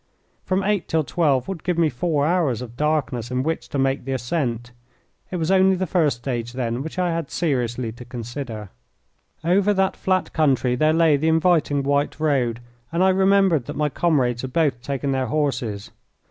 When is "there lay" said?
10.75-11.17